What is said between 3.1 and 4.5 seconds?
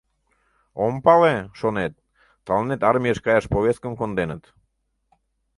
каяш повесткым конденыт.